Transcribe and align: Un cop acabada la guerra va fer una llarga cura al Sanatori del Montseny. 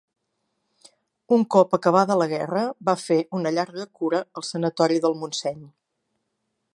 Un 1.37 1.43
cop 1.55 1.75
acabada 1.79 2.17
la 2.21 2.27
guerra 2.31 2.63
va 2.89 2.97
fer 3.03 3.19
una 3.41 3.53
llarga 3.59 3.87
cura 4.01 4.25
al 4.41 4.49
Sanatori 4.49 5.01
del 5.07 5.19
Montseny. 5.21 5.61